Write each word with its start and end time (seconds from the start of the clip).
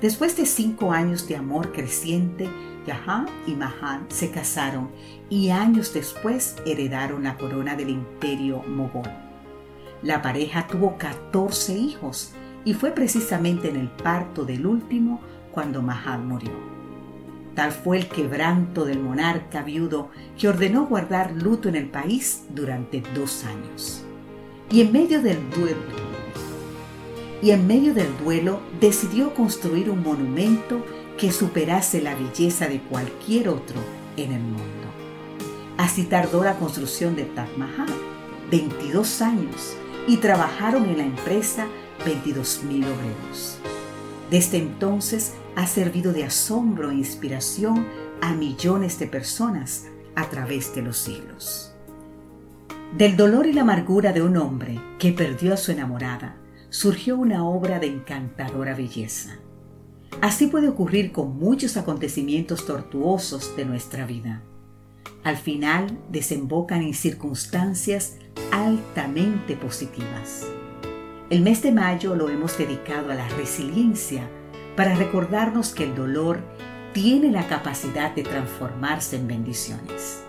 Después 0.00 0.36
de 0.36 0.46
cinco 0.46 0.92
años 0.92 1.28
de 1.28 1.36
amor 1.36 1.72
creciente, 1.72 2.48
Jahan 2.86 3.26
y 3.46 3.54
Mahal 3.54 4.06
se 4.08 4.30
casaron 4.30 4.90
y 5.28 5.50
años 5.50 5.92
después 5.92 6.56
heredaron 6.64 7.24
la 7.24 7.36
corona 7.36 7.76
del 7.76 7.90
imperio 7.90 8.62
mogol. 8.62 9.10
La 10.02 10.22
pareja 10.22 10.66
tuvo 10.66 10.96
14 10.96 11.76
hijos 11.76 12.32
y 12.64 12.74
fue 12.74 12.92
precisamente 12.92 13.68
en 13.68 13.76
el 13.76 13.88
parto 13.88 14.44
del 14.44 14.66
último 14.66 15.20
cuando 15.52 15.82
Mahal 15.82 16.24
murió. 16.24 16.52
Tal 17.54 17.70
fue 17.70 17.98
el 17.98 18.08
quebranto 18.08 18.84
del 18.84 18.98
monarca 18.98 19.62
viudo 19.62 20.10
que 20.38 20.48
ordenó 20.48 20.86
guardar 20.86 21.32
luto 21.32 21.68
en 21.68 21.76
el 21.76 21.88
país 21.88 22.44
durante 22.48 23.02
dos 23.14 23.44
años. 23.44 24.04
Y 24.70 24.80
en 24.80 24.90
medio 24.90 25.20
del 25.20 25.38
duelo, 25.50 26.02
y 27.42 27.50
en 27.50 27.66
medio 27.66 27.92
del 27.92 28.16
duelo 28.18 28.60
decidió 28.80 29.34
construir 29.34 29.90
un 29.90 30.02
monumento 30.02 30.84
que 31.18 31.32
superase 31.32 32.00
la 32.00 32.14
belleza 32.14 32.68
de 32.68 32.80
cualquier 32.80 33.48
otro 33.48 33.76
en 34.16 34.32
el 34.32 34.40
mundo. 34.40 34.62
Así 35.76 36.04
tardó 36.04 36.44
la 36.44 36.54
construcción 36.54 37.16
de 37.16 37.24
Taj 37.24 37.48
Mahal, 37.56 37.92
22 38.50 39.20
años, 39.22 39.76
y 40.06 40.18
trabajaron 40.18 40.88
en 40.88 40.98
la 40.98 41.04
empresa 41.04 41.66
22.000 42.04 42.84
obreros. 42.84 43.58
Desde 44.30 44.58
entonces 44.58 45.34
ha 45.56 45.66
servido 45.66 46.12
de 46.12 46.24
asombro 46.24 46.90
e 46.90 46.94
inspiración 46.94 47.86
a 48.20 48.34
millones 48.34 48.98
de 48.98 49.06
personas 49.06 49.86
a 50.14 50.28
través 50.28 50.74
de 50.74 50.82
los 50.82 50.96
siglos. 50.98 51.74
Del 52.96 53.16
dolor 53.16 53.46
y 53.46 53.52
la 53.52 53.62
amargura 53.62 54.12
de 54.12 54.22
un 54.22 54.36
hombre 54.36 54.78
que 54.98 55.12
perdió 55.12 55.54
a 55.54 55.56
su 55.56 55.72
enamorada, 55.72 56.36
surgió 56.68 57.16
una 57.16 57.46
obra 57.46 57.78
de 57.78 57.86
encantadora 57.86 58.74
belleza. 58.74 59.38
Así 60.20 60.46
puede 60.46 60.68
ocurrir 60.68 61.12
con 61.12 61.38
muchos 61.38 61.76
acontecimientos 61.76 62.66
tortuosos 62.66 63.56
de 63.56 63.64
nuestra 63.64 64.06
vida. 64.06 64.42
Al 65.24 65.36
final 65.36 65.98
desembocan 66.10 66.82
en 66.82 66.94
circunstancias 66.94 68.16
altamente 68.50 69.56
positivas. 69.56 70.46
El 71.32 71.40
mes 71.40 71.62
de 71.62 71.72
mayo 71.72 72.14
lo 72.14 72.28
hemos 72.28 72.58
dedicado 72.58 73.10
a 73.10 73.14
la 73.14 73.26
resiliencia 73.26 74.28
para 74.76 74.94
recordarnos 74.94 75.70
que 75.70 75.84
el 75.84 75.94
dolor 75.94 76.40
tiene 76.92 77.30
la 77.30 77.46
capacidad 77.46 78.14
de 78.14 78.22
transformarse 78.22 79.16
en 79.16 79.28
bendiciones. 79.28 80.22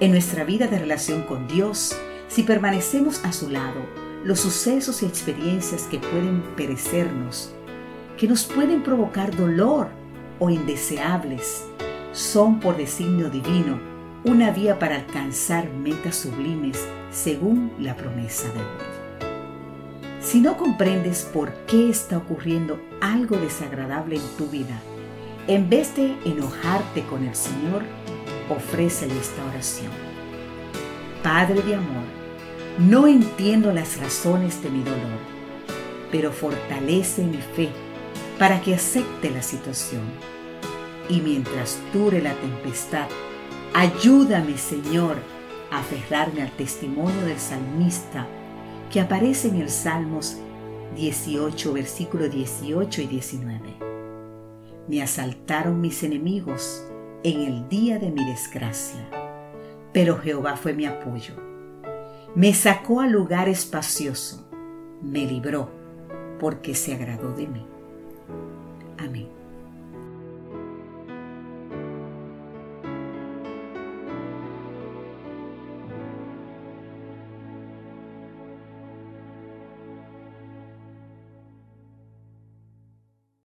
En 0.00 0.10
nuestra 0.10 0.44
vida 0.44 0.66
de 0.66 0.78
relación 0.78 1.22
con 1.22 1.48
Dios, 1.48 1.96
si 2.28 2.42
permanecemos 2.42 3.24
a 3.24 3.32
su 3.32 3.48
lado, 3.48 3.80
los 4.24 4.40
sucesos 4.40 5.02
y 5.02 5.06
experiencias 5.06 5.84
que 5.84 5.98
pueden 5.98 6.42
perecernos, 6.54 7.54
que 8.18 8.28
nos 8.28 8.44
pueden 8.44 8.82
provocar 8.82 9.34
dolor 9.34 9.88
o 10.38 10.50
indeseables, 10.50 11.64
son 12.12 12.60
por 12.60 12.76
designio 12.76 13.30
divino 13.30 13.80
una 14.24 14.50
vía 14.50 14.78
para 14.78 14.96
alcanzar 14.96 15.70
metas 15.70 16.16
sublimes 16.16 16.86
según 17.10 17.72
la 17.78 17.96
promesa 17.96 18.48
de 18.48 18.52
Dios. 18.56 19.03
Si 20.24 20.40
no 20.40 20.56
comprendes 20.56 21.28
por 21.34 21.52
qué 21.66 21.90
está 21.90 22.16
ocurriendo 22.16 22.80
algo 23.02 23.36
desagradable 23.36 24.16
en 24.16 24.36
tu 24.38 24.46
vida, 24.46 24.80
en 25.46 25.68
vez 25.68 25.94
de 25.94 26.16
enojarte 26.24 27.02
con 27.02 27.26
el 27.26 27.34
Señor, 27.34 27.82
ofrécele 28.48 29.18
esta 29.18 29.44
oración. 29.44 29.92
Padre 31.22 31.60
de 31.60 31.74
amor, 31.74 32.04
no 32.78 33.06
entiendo 33.06 33.70
las 33.70 34.00
razones 34.00 34.62
de 34.62 34.70
mi 34.70 34.82
dolor, 34.82 35.20
pero 36.10 36.32
fortalece 36.32 37.22
mi 37.22 37.42
fe 37.54 37.68
para 38.38 38.62
que 38.62 38.74
acepte 38.74 39.30
la 39.30 39.42
situación. 39.42 40.04
Y 41.06 41.20
mientras 41.20 41.78
dure 41.92 42.22
la 42.22 42.32
tempestad, 42.32 43.08
ayúdame, 43.74 44.56
Señor, 44.56 45.16
a 45.70 45.80
aferrarme 45.80 46.40
al 46.40 46.50
testimonio 46.52 47.26
del 47.26 47.38
salmista 47.38 48.26
que 48.94 49.00
aparece 49.00 49.48
en 49.48 49.56
el 49.56 49.70
Salmos 49.70 50.36
18, 50.94 51.72
versículo 51.72 52.28
18 52.28 53.02
y 53.02 53.06
19. 53.08 53.60
Me 54.86 55.02
asaltaron 55.02 55.80
mis 55.80 56.04
enemigos 56.04 56.86
en 57.24 57.40
el 57.40 57.68
día 57.68 57.98
de 57.98 58.12
mi 58.12 58.24
desgracia, 58.24 59.04
pero 59.92 60.16
Jehová 60.18 60.56
fue 60.56 60.74
mi 60.74 60.86
apoyo. 60.86 61.34
Me 62.36 62.54
sacó 62.54 63.00
a 63.00 63.08
lugar 63.08 63.48
espacioso, 63.48 64.48
me 65.02 65.26
libró, 65.26 65.70
porque 66.38 66.76
se 66.76 66.94
agradó 66.94 67.32
de 67.32 67.48
mí. 67.48 67.66
Amén. 68.98 69.26